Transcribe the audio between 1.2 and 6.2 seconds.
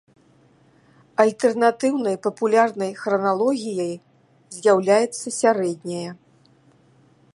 Альтэрнатыўнай папулярнай храналогіяй з'яўляецца сярэдняя.